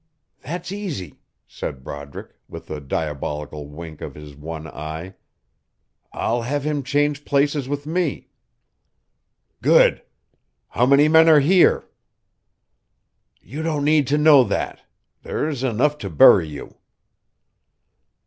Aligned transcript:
"That's 0.41 0.71
easy," 0.71 1.19
said 1.47 1.83
Broderick, 1.83 2.31
with 2.49 2.71
a 2.71 2.79
diabolical 2.81 3.67
wink 3.67 4.01
of 4.01 4.15
his 4.15 4.35
one 4.35 4.65
eye. 4.65 5.13
"I'll 6.11 6.41
have 6.41 6.63
him 6.63 6.81
change 6.81 7.23
places 7.23 7.69
with 7.69 7.85
me." 7.85 8.29
"Good! 9.61 10.01
How 10.69 10.87
many 10.87 11.07
men 11.07 11.29
are 11.29 11.39
here?" 11.39 11.87
"You 13.41 13.61
don't 13.61 13.85
need 13.85 14.07
to 14.07 14.17
know 14.17 14.43
that. 14.45 14.81
There's 15.21 15.63
enough 15.63 15.99
to 15.99 16.09
bury 16.09 16.47
you." 16.47 16.77